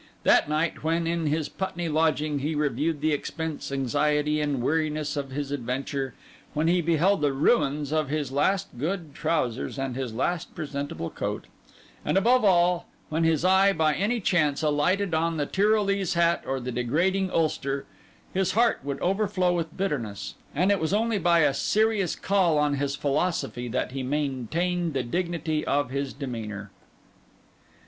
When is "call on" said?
22.15-22.73